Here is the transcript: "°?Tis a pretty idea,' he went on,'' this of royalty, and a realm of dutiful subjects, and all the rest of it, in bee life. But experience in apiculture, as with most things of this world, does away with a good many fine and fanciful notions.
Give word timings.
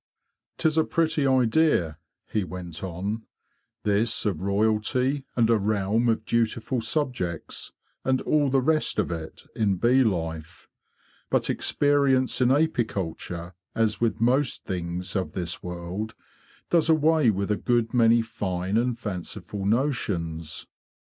"°?Tis 0.57 0.79
a 0.79 0.83
pretty 0.83 1.27
idea,' 1.27 1.99
he 2.25 2.43
went 2.43 2.83
on,'' 2.83 3.27
this 3.83 4.25
of 4.25 4.41
royalty, 4.41 5.25
and 5.35 5.47
a 5.47 5.59
realm 5.59 6.09
of 6.09 6.25
dutiful 6.25 6.81
subjects, 6.81 7.71
and 8.03 8.19
all 8.21 8.49
the 8.49 8.61
rest 8.63 8.97
of 8.97 9.11
it, 9.11 9.43
in 9.55 9.75
bee 9.75 10.03
life. 10.03 10.67
But 11.29 11.51
experience 11.51 12.41
in 12.41 12.49
apiculture, 12.49 13.53
as 13.75 14.01
with 14.01 14.19
most 14.19 14.65
things 14.65 15.15
of 15.15 15.33
this 15.33 15.61
world, 15.61 16.15
does 16.71 16.89
away 16.89 17.29
with 17.29 17.51
a 17.51 17.55
good 17.55 17.93
many 17.93 18.23
fine 18.23 18.77
and 18.77 18.97
fanciful 18.97 19.67
notions. 19.67 20.65